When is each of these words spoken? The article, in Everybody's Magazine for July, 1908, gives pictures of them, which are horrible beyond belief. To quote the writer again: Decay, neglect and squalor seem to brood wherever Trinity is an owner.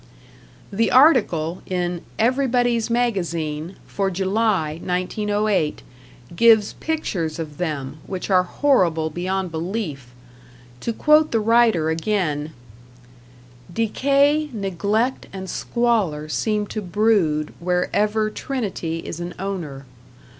The 0.73 0.89
article, 0.89 1.61
in 1.67 2.01
Everybody's 2.17 2.89
Magazine 2.89 3.75
for 3.85 4.09
July, 4.09 4.81
1908, 4.83 5.83
gives 6.35 6.73
pictures 6.79 7.37
of 7.37 7.59
them, 7.59 7.97
which 8.07 8.31
are 8.31 8.41
horrible 8.41 9.11
beyond 9.11 9.51
belief. 9.51 10.07
To 10.79 10.91
quote 10.91 11.29
the 11.31 11.39
writer 11.39 11.91
again: 11.91 12.53
Decay, 13.71 14.49
neglect 14.51 15.27
and 15.31 15.47
squalor 15.47 16.27
seem 16.29 16.65
to 16.65 16.81
brood 16.81 17.53
wherever 17.59 18.31
Trinity 18.31 19.01
is 19.05 19.19
an 19.19 19.35
owner. 19.37 19.85